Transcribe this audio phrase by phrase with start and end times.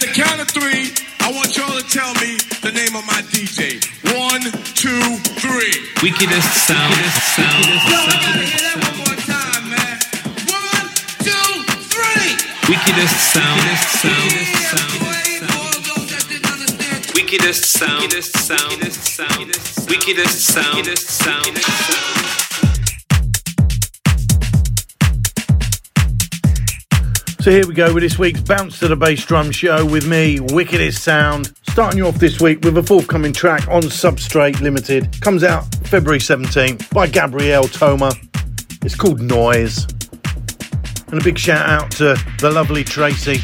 [0.00, 0.88] At the count of three,
[1.20, 3.84] I want y'all to tell me the name of my DJ.
[4.16, 4.40] One,
[4.72, 4.96] two,
[5.36, 5.76] three.
[6.00, 6.94] Wickedest sound.
[7.36, 7.36] sound.
[7.36, 8.08] sound.
[8.08, 10.00] I gotta hear that one more time, man.
[10.48, 10.88] One,
[11.20, 12.32] two, three.
[12.72, 13.60] Wickedest sound.
[14.00, 14.40] Sound.
[14.72, 15.04] Sound.
[17.14, 18.00] Wickedest sound.
[18.00, 18.80] Wickedest sound.
[19.86, 20.76] Wickedest sound.
[20.76, 22.19] Wickedest sound.
[27.40, 30.40] So here we go with this week's Bounce to the Bass Drum show with me,
[30.40, 31.54] Wickedest Sound.
[31.70, 35.18] Starting you off this week with a forthcoming track on Substrate Limited.
[35.22, 38.12] Comes out February 17th by Gabriele Toma.
[38.82, 39.86] It's called Noise.
[41.10, 43.40] And a big shout out to the lovely Tracy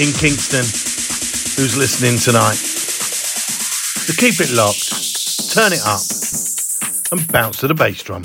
[0.00, 0.62] in Kingston
[1.58, 2.54] who's listening tonight.
[2.54, 6.02] So keep it locked, turn it up,
[7.10, 8.22] and bounce to the bass drum.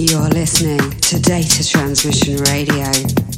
[0.00, 3.29] You're listening to Data Transmission Radio.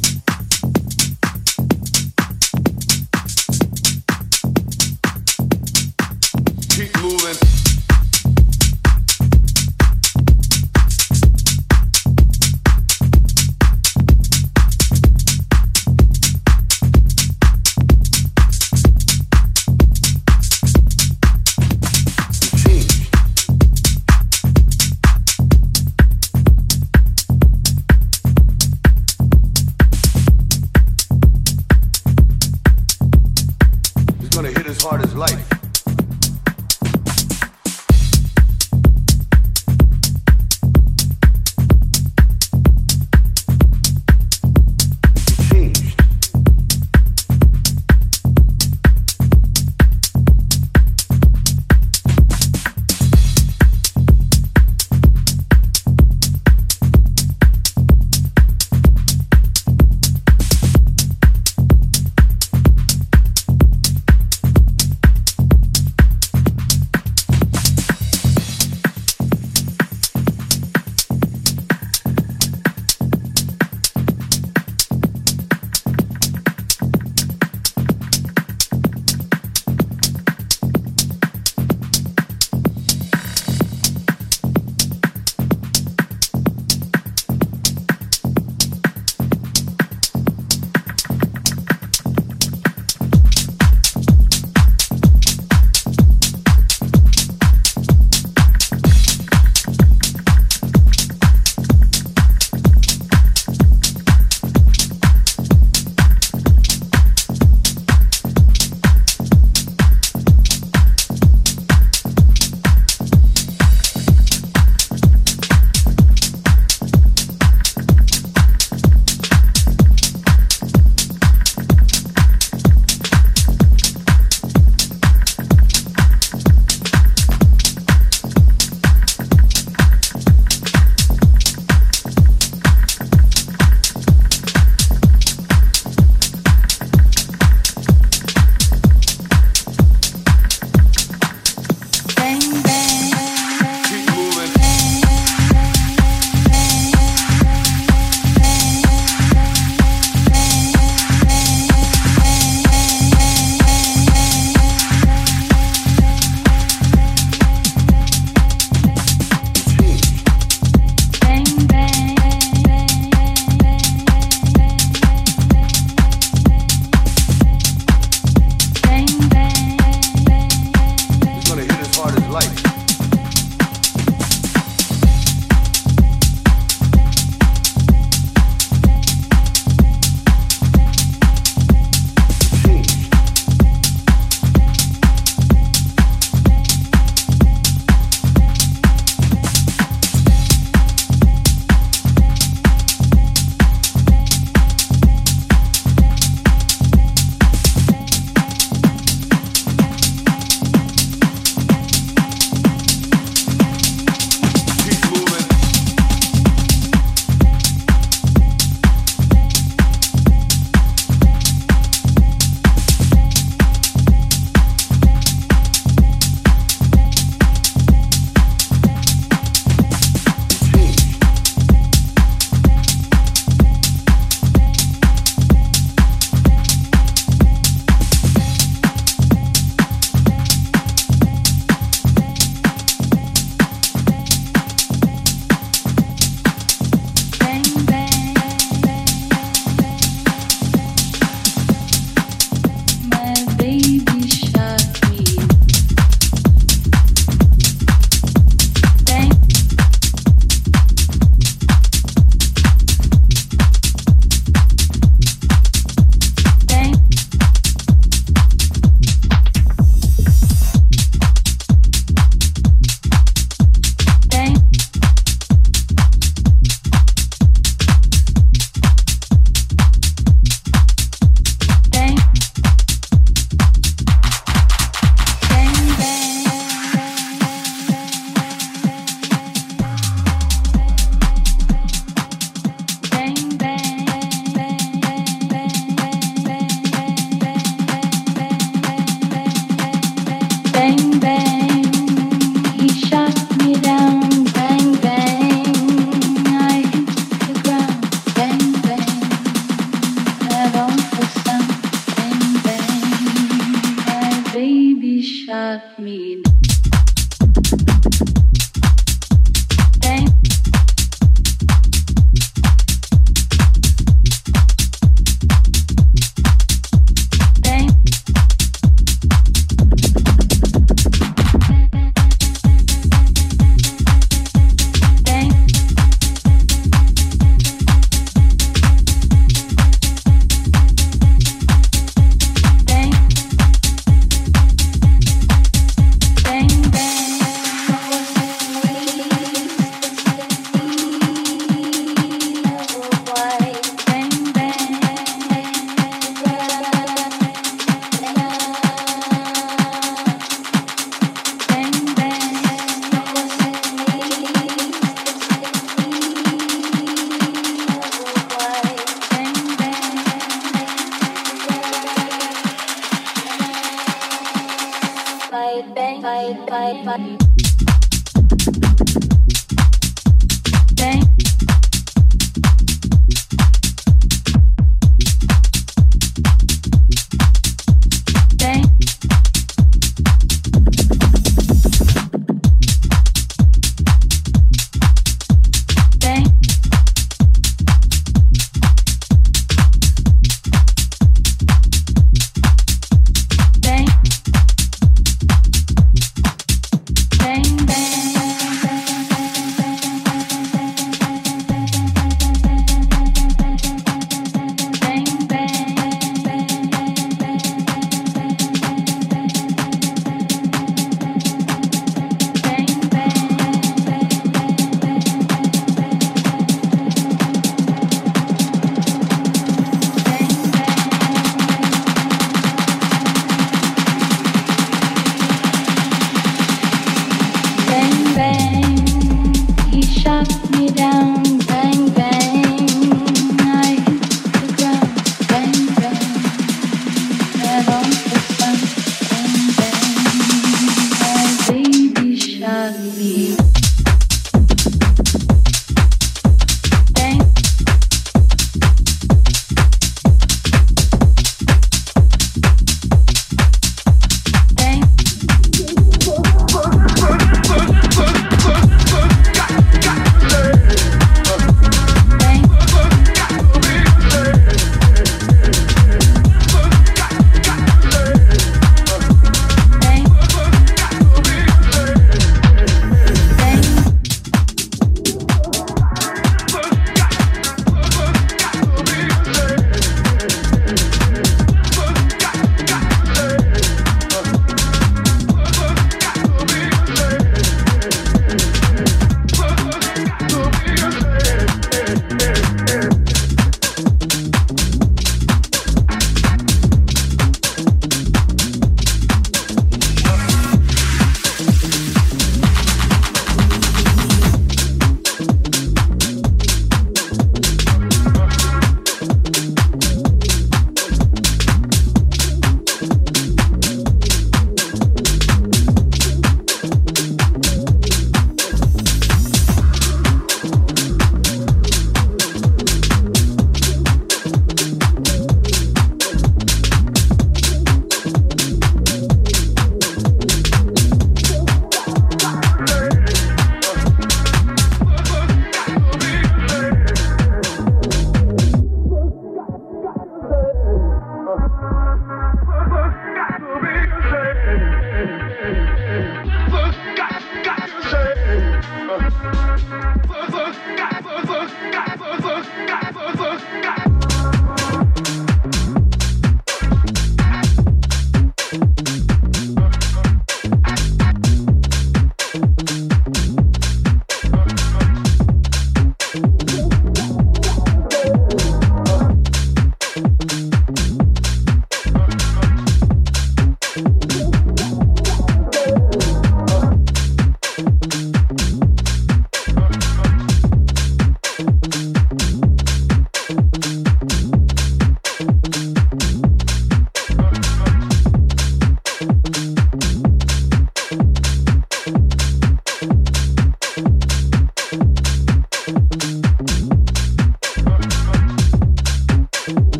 [443.57, 443.92] Bye.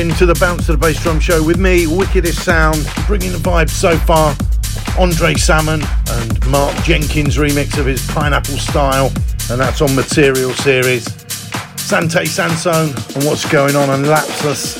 [0.00, 3.68] Into the Bounce to the Bass Drum show with me, Wickedest Sound, bringing the vibe
[3.68, 4.34] so far.
[4.98, 9.12] Andre Salmon and Mark Jenkyns remix of his Pineapple Style,
[9.50, 11.04] and that's on Material Series.
[11.76, 14.76] Sante Sansone and What's Going On and Lapsus.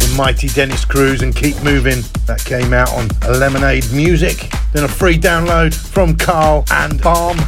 [0.00, 3.08] The mighty Dennis Cruz and Keep Moving, that came out on
[3.40, 4.50] Lemonade Music.
[4.74, 7.38] Then a free download from Caal and Baum,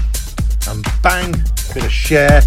[0.66, 1.33] and bang,
[1.75, 2.40] bit of share.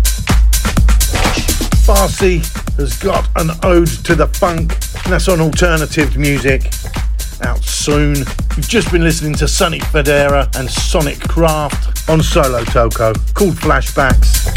[2.02, 2.42] Farsi
[2.78, 4.72] has got an ode to the funk,
[5.04, 6.64] and that's on alternative music.
[7.44, 8.16] Out soon.
[8.56, 14.48] We've just been listening to Sonny Fodera and Sonickraft on Solotoko, called Flashbacks.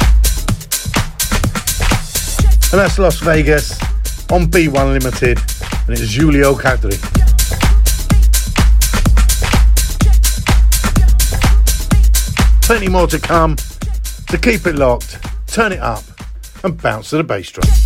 [2.72, 3.78] And that's Los Vagos
[4.30, 5.38] on B1 Limited,
[5.86, 6.96] and it's Giulio Cadri.
[12.62, 13.58] Plenty more to come,
[14.30, 16.13] so keep it locked, turn it up
[16.64, 17.83] and bounce to the bass drum.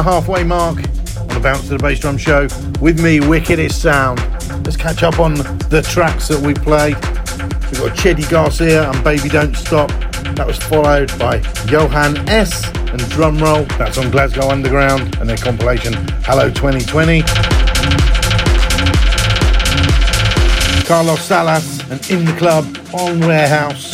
[0.00, 2.48] The halfway mark on the Bounce to the Bass Drum show
[2.80, 4.18] with me, Wickedest Sound.
[4.64, 6.94] Let's catch up on the tracks that we played.
[7.68, 9.90] We've got Chedey Garcia and Baby Don't Stop.
[10.36, 13.68] That was followed by Johan S and Drumroll.
[13.76, 15.92] That's on Glasgow Underground and their compilation
[16.24, 17.20] Hello 2020.
[20.86, 23.89] Carlos Salas and In the Club on Warehouse.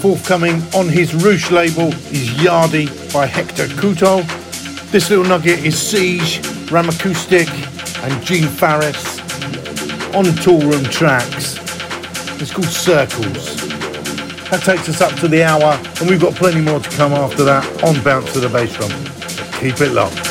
[0.00, 4.22] Forthcoming on his Roosh label is Yardie by Hector Couto.
[4.90, 6.38] This little nugget is Siege,
[6.70, 7.48] Raumakaustik,
[8.02, 9.18] and Gene Farris
[10.14, 11.58] on Toolroom Tracks.
[12.40, 13.56] It's called Circles.
[14.48, 17.44] That takes us up to the hour, and we've got plenty more to come after
[17.44, 18.90] that on Bounce to the Bass Drum.
[19.60, 20.29] keep it locked.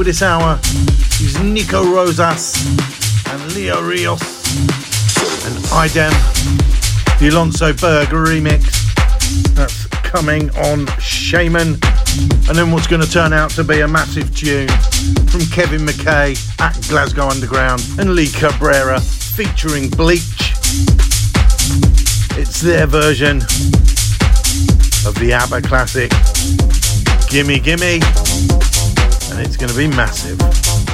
[0.00, 0.58] With this hour
[1.20, 2.56] is Nico Rozas
[3.30, 4.22] and Leo Rios
[5.44, 6.10] and Idem,
[7.18, 8.64] the Alonso Berger remix.
[9.54, 11.76] That's coming on Shaman.
[12.48, 14.68] And then what's going to turn out to be a massive tune
[15.28, 16.32] from Kevin McKay
[16.62, 20.54] at Glasgow Underground and Lee Cabrera featuring Bleach.
[22.40, 23.42] It's their version
[25.06, 26.10] of the ABBA classic
[27.28, 28.69] Gimme Gimme
[29.40, 30.40] it's going to be massive.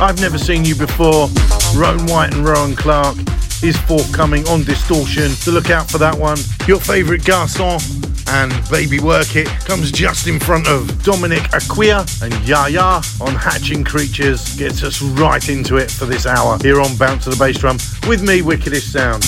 [0.01, 1.29] I've never seen you before.
[1.75, 3.17] Rone White and Rowen Clark
[3.63, 6.39] is forthcoming on Distortion, so look out for that one.
[6.67, 7.81] Your favourite Garçon
[8.29, 13.85] and Baby Work It comes just in front of Dominic Aquila and Yaya on Hatching
[13.85, 14.57] Creatures.
[14.57, 17.79] Gets us right into it for this hour here on Bounce to the Bass Drum
[18.09, 19.23] with me, Wickedest Sound.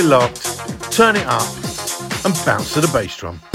[0.00, 1.42] Locked, turn it up,
[2.24, 3.51] and bounce to the bass drum.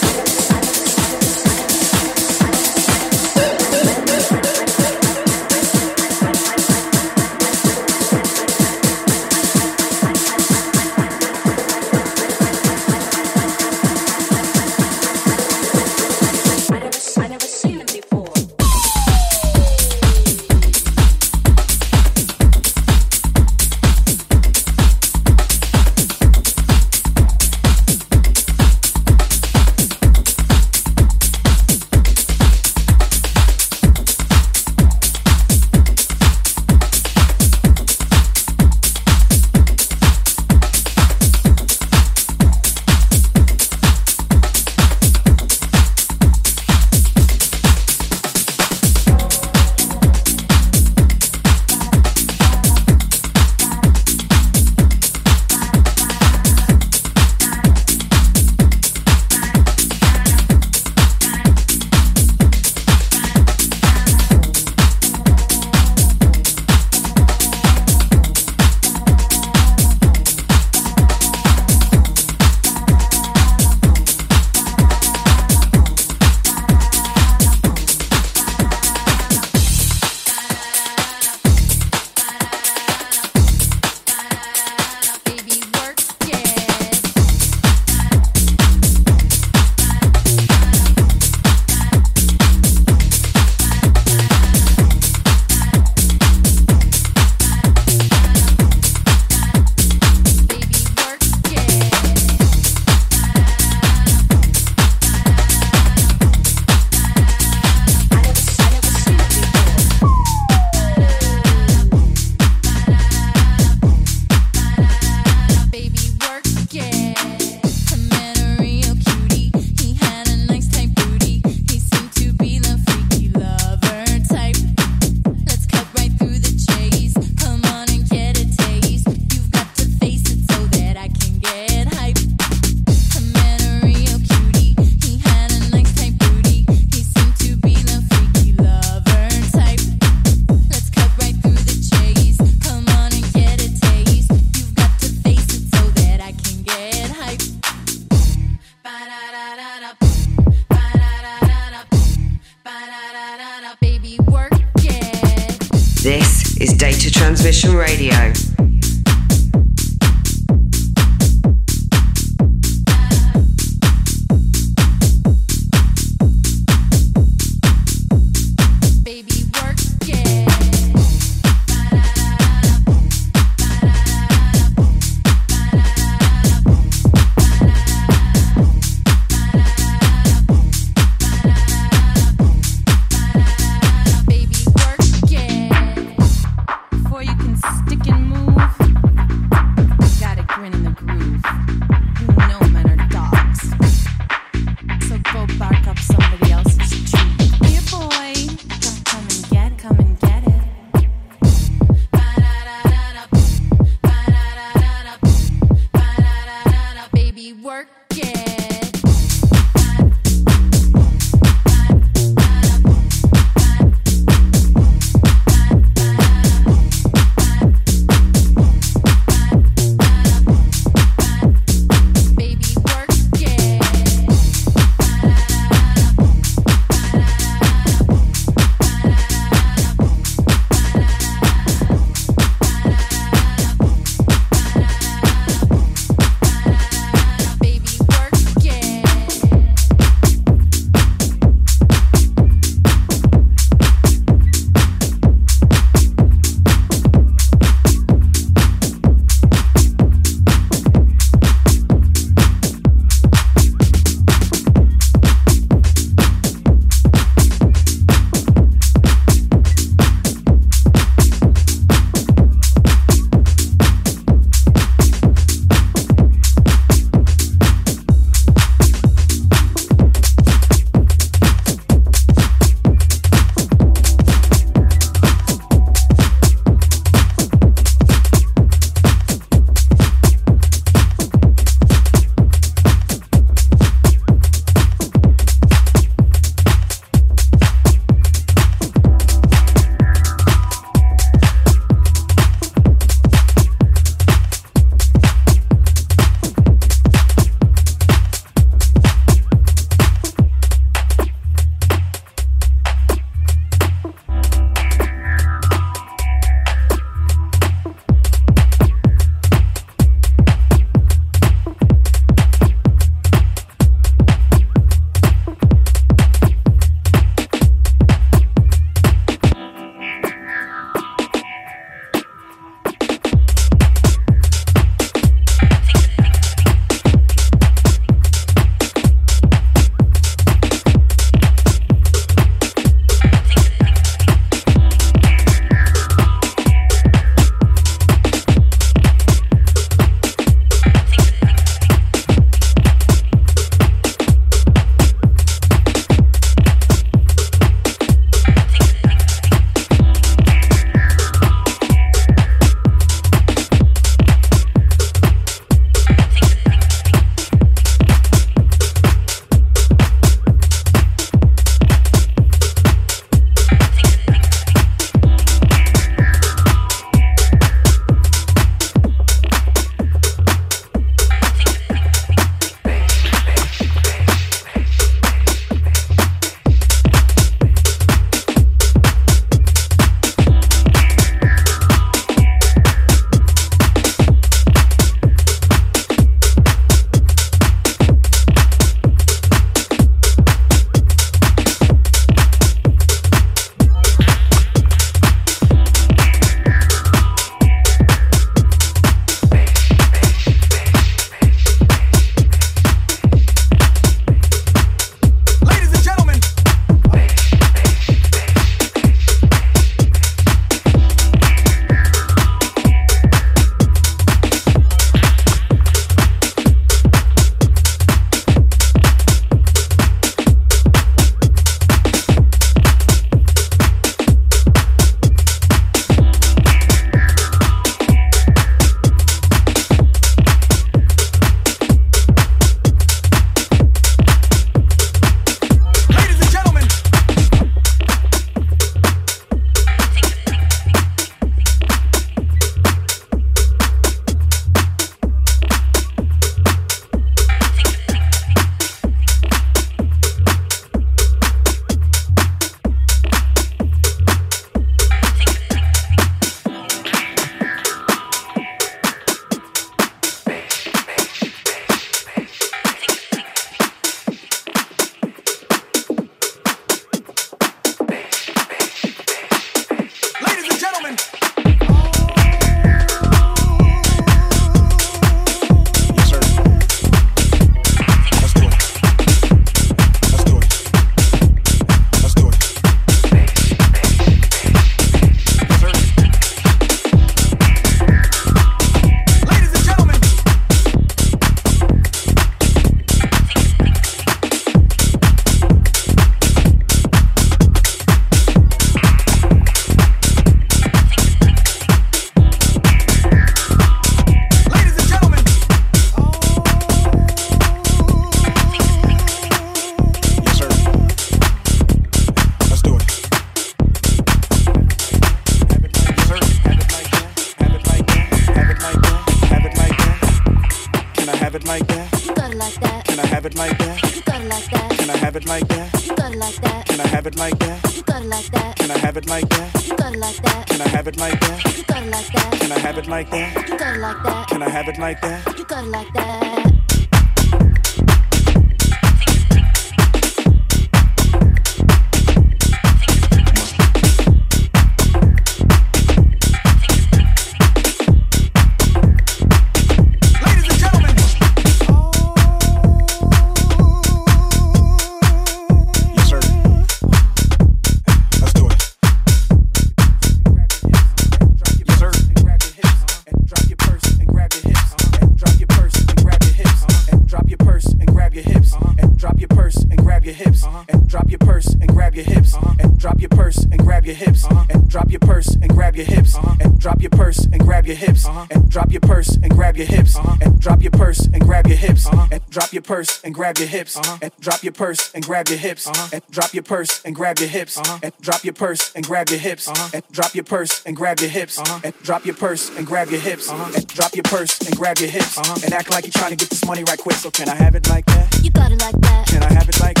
[583.31, 584.17] and grab your hips uh-huh.
[584.21, 586.09] and drop your purse and grab your hips uh-huh.
[586.11, 587.99] and drop your purse and grab your hips uh-huh.
[588.03, 589.89] and drop your purse and grab your hips uh-huh.
[589.93, 591.79] and drop your purse and grab your hips uh-huh.
[591.85, 593.71] and drop your purse and grab your hips uh-huh.
[593.73, 595.59] and drop your purse and grab your hips uh-huh.
[595.63, 597.15] and act like you're trying to get this money right quick.
[597.15, 598.37] So can I have it like that?
[598.43, 599.27] You got it like that.
[599.27, 600.00] Can I have it like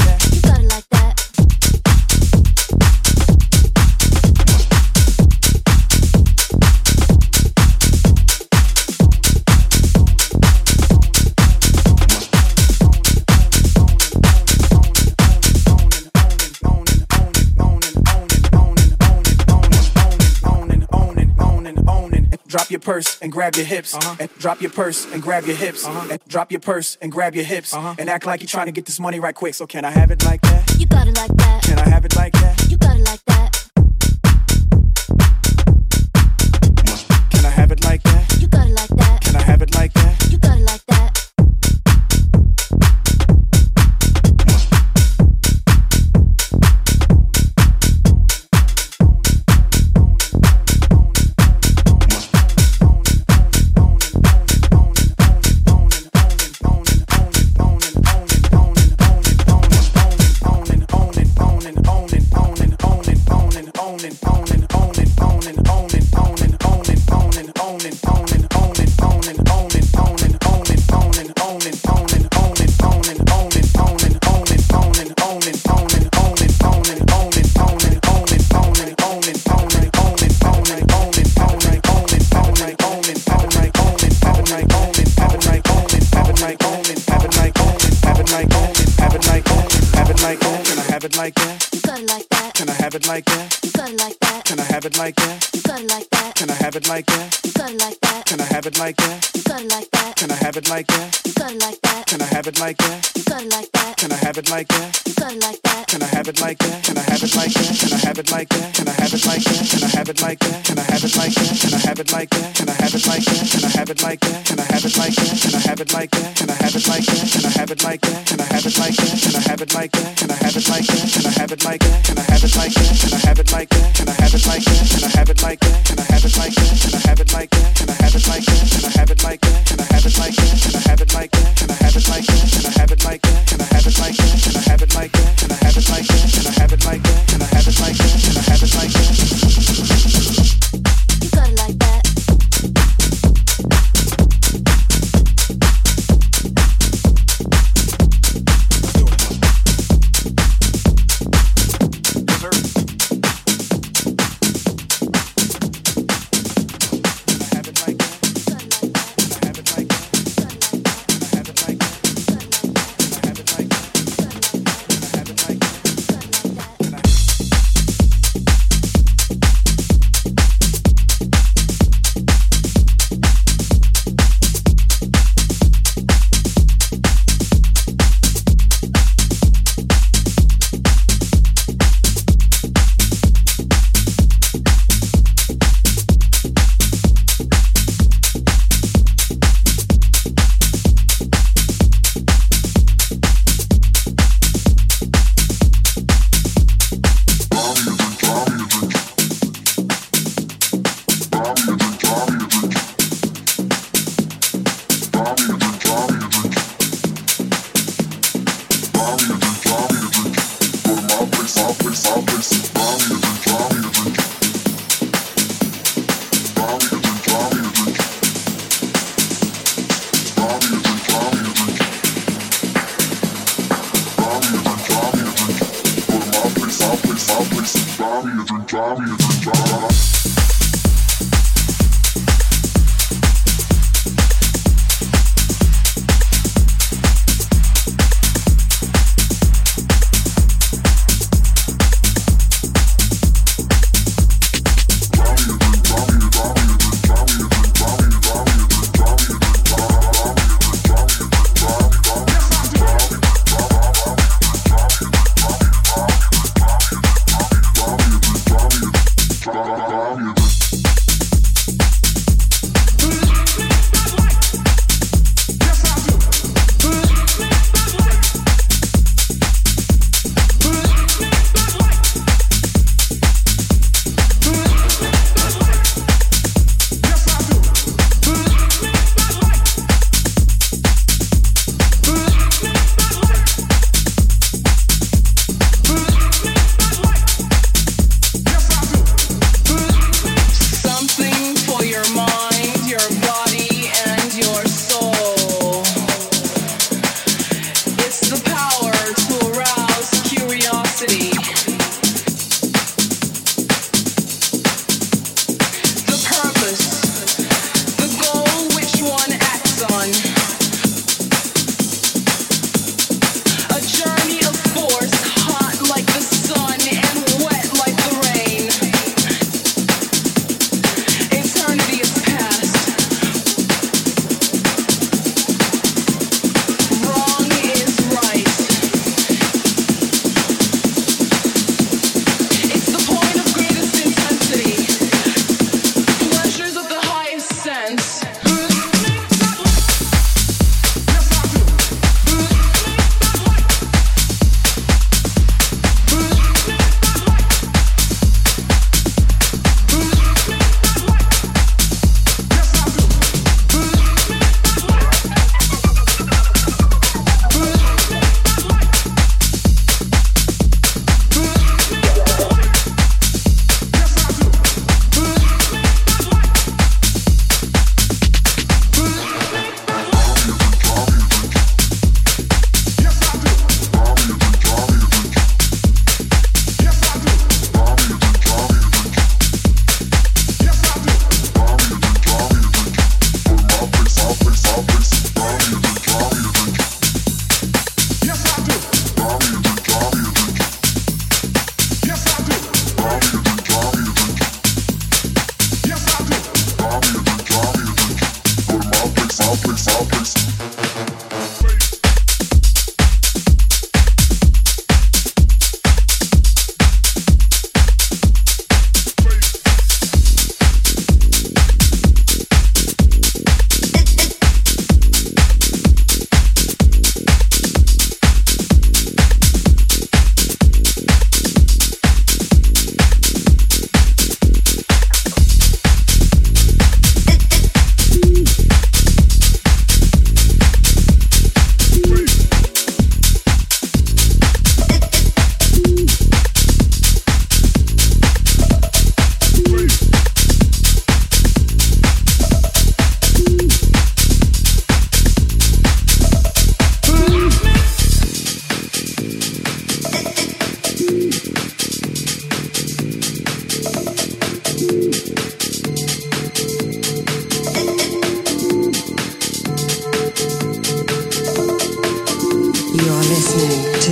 [22.81, 23.93] your purse and grab your hips.
[23.93, 24.15] Uh-huh.
[24.19, 25.85] And drop your purse and grab your hips.
[25.85, 26.07] Uh-huh.
[26.11, 27.73] And drop your purse and grab your hips.
[27.73, 27.95] Uh-huh.
[27.97, 29.53] And act like you're trying to get this money right quick.
[29.53, 30.75] So can I have it like that?
[30.77, 31.63] You got it like that.
[31.63, 32.69] Can I have it like that?
[32.69, 33.10] You got it like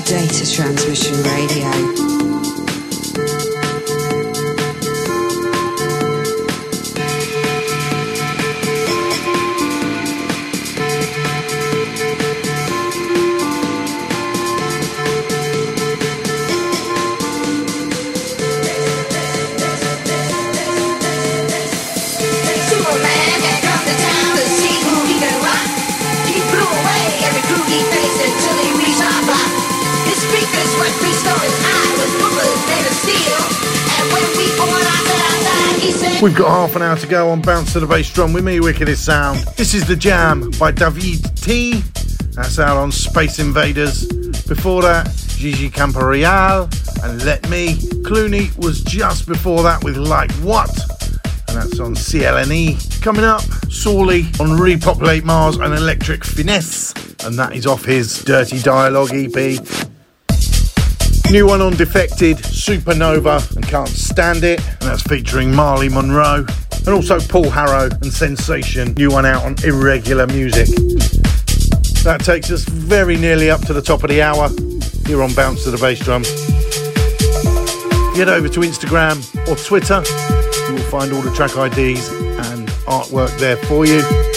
[0.02, 2.19] to Data Transmission Radio.
[36.22, 38.60] We've got half an hour to go on Bounce to the Bass Drum with me,
[38.60, 39.40] Wickedest Sound.
[39.56, 41.80] This is The Jam by Davide T.
[42.32, 44.06] That's out on Space Invaders.
[44.46, 46.68] Before that, Gigi Camporeale
[47.06, 47.76] and Let Me.
[48.04, 50.70] Cloonee was just before that with Like What?
[51.48, 53.02] And that's on CLNE.
[53.02, 53.42] Coming up,
[53.72, 56.94] Sorley on Repopulate Mars and Electric Finesse.
[57.24, 59.58] And that is off his Dirty Dialogue EP.
[61.32, 64.60] New one on Defected, Supernova, and Can't Stand It.
[64.60, 66.46] And that's featuring Marley Monroe.
[66.86, 68.94] And also Paul Haro and Sensation.
[68.96, 70.68] New one out on Irregular Music.
[72.04, 74.50] That takes us very nearly up to the top of the hour
[75.08, 76.24] here on Bounce to the Bass Drum.
[78.16, 79.18] Get over to Instagram
[79.48, 80.04] or Twitter.
[80.68, 82.10] You will find all the track IDs
[82.50, 84.29] and artwork there for you.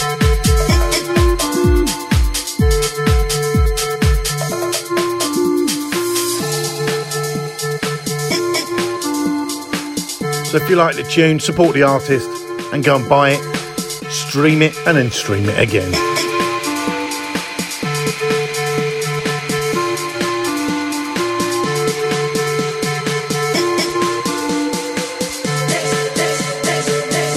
[10.53, 12.29] So if you like the tune, support the artist
[12.74, 15.91] and go and buy it, stream it, and then stream it again.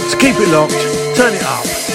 [0.09, 0.73] So keep it locked,
[1.15, 1.94] turn it up.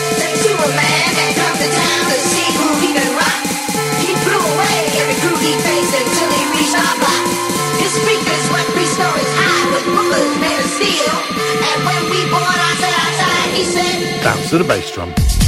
[14.23, 15.40] Bounce to the bass drum.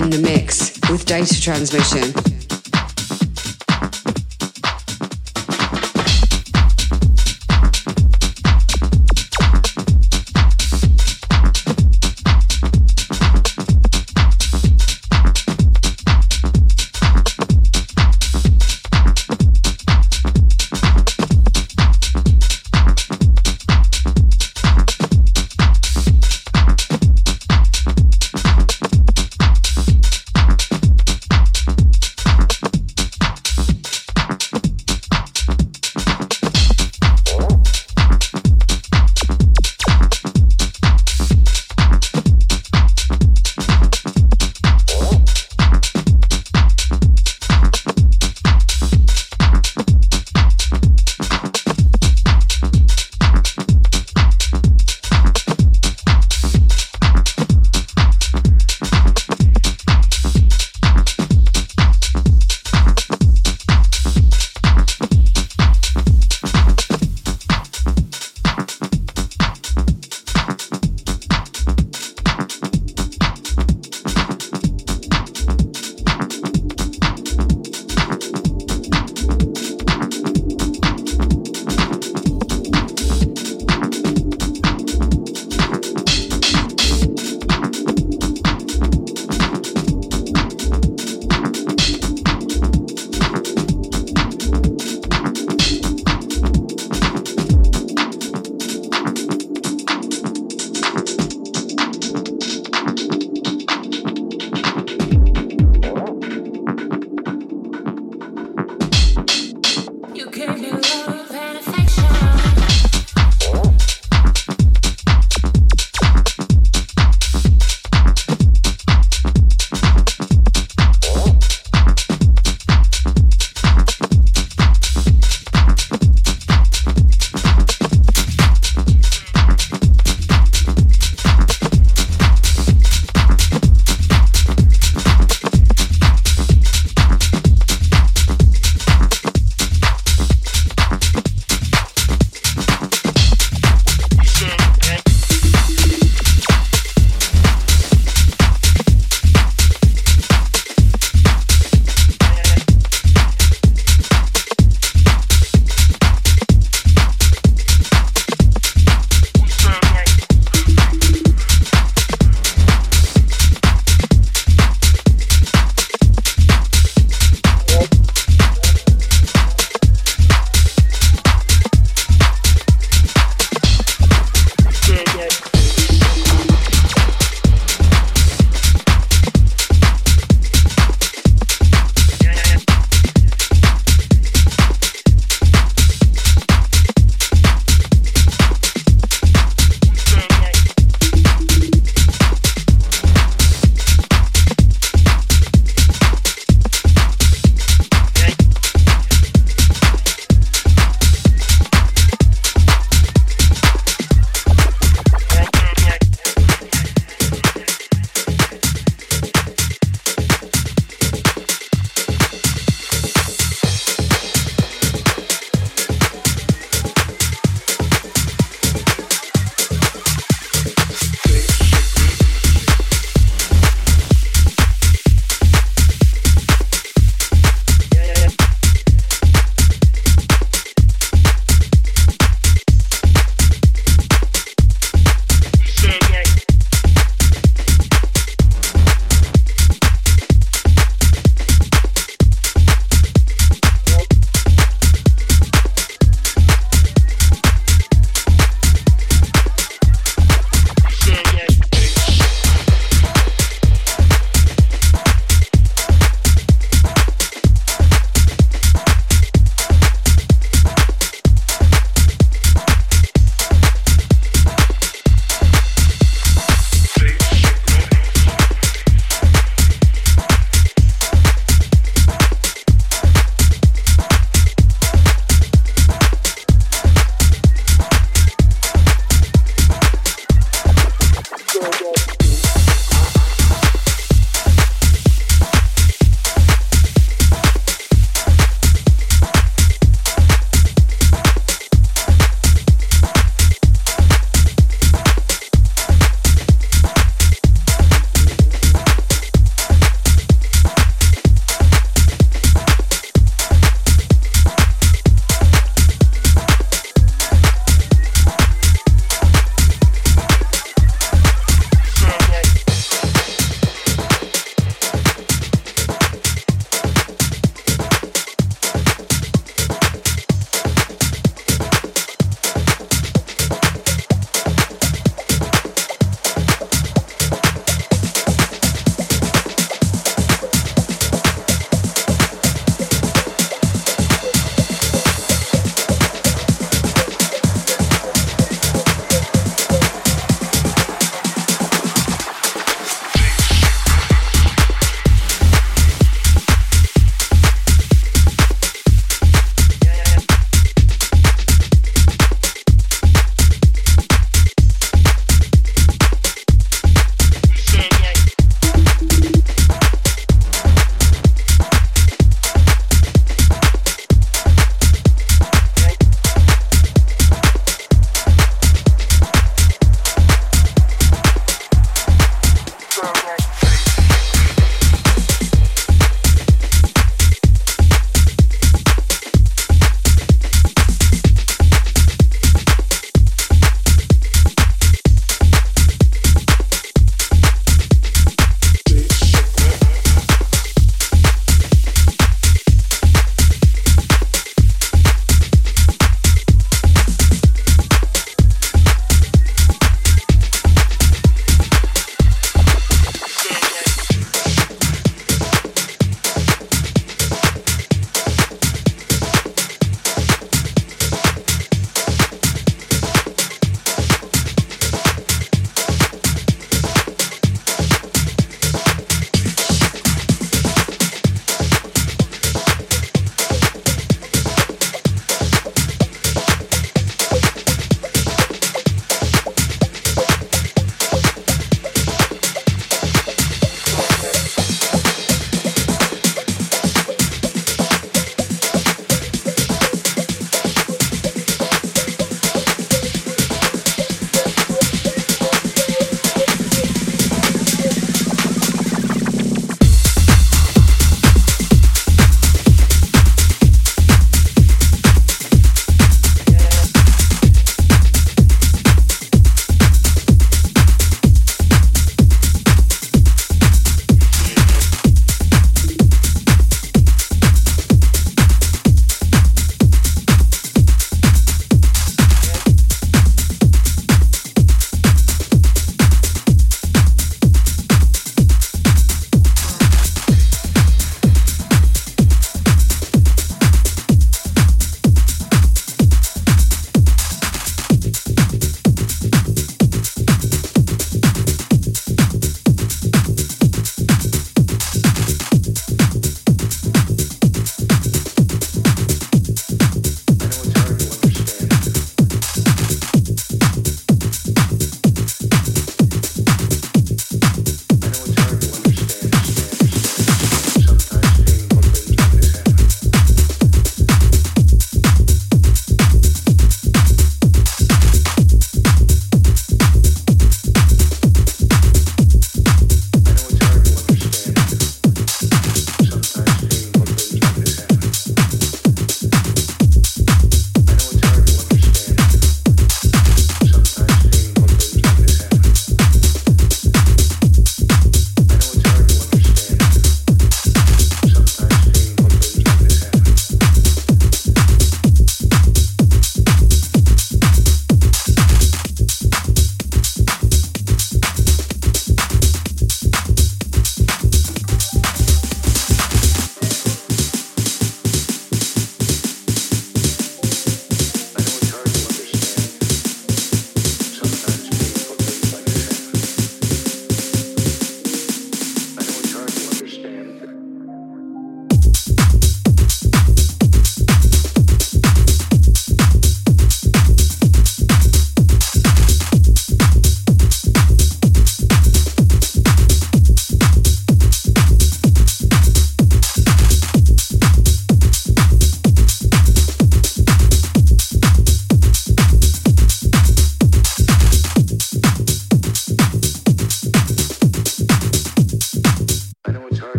[0.00, 2.39] In the mix with data transmission.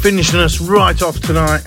[0.00, 1.62] Finishing us right off tonight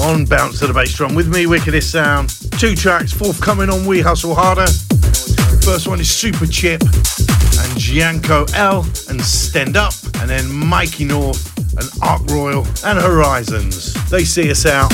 [0.00, 2.28] on Bounce to the Bass Drum with me, Wickedest Sound.
[2.58, 4.66] Two tracks forthcoming on We Hustle Harder.
[5.64, 9.94] First one is Superchip and Gianco L and Stand Up.
[10.20, 13.94] And then Mickey North and Arc Royal and Horizons.
[14.10, 14.90] They see us out.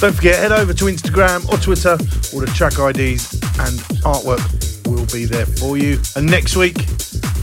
[0.00, 1.98] Don't forget, head over to Instagram or Twitter.
[2.32, 5.98] All the track IDs and artwork will be there for you.
[6.14, 6.85] And next week,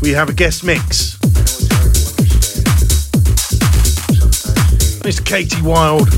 [0.03, 1.15] we have a guest mix.
[4.99, 5.25] Mr.
[5.25, 6.09] Katie Wild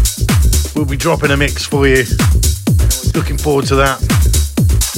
[0.75, 2.03] will be dropping a mix for you.
[3.13, 3.99] Looking forward to that.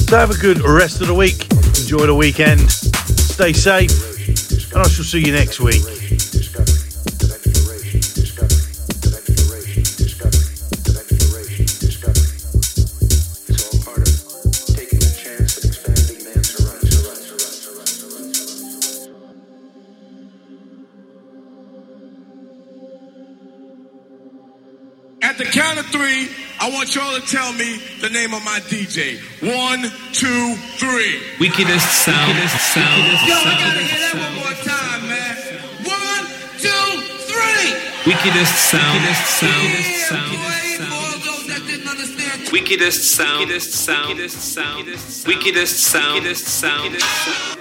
[0.08, 1.52] So have a good rest of the week.
[1.78, 2.70] Enjoy the weekend.
[2.70, 4.72] Stay safe.
[4.72, 5.97] And I shall see you next week.
[27.18, 29.18] Y'all tell me the name of my DJ.
[29.42, 29.82] One,
[30.12, 31.18] two, three.
[31.40, 35.36] Wickedest sound, wickedest sound, Yo, I gotta hear that one more time, man.
[35.82, 36.24] One,
[36.58, 37.74] two, three.
[38.06, 40.92] wickedest sound, wickedest sound, Yeah, sound, boy, sound.
[40.92, 42.52] all those that didn't understand.
[42.52, 44.86] Wickedest sound, wickedest sound, wickedest sound,
[45.26, 47.57] wickedest sound, wickedest sound.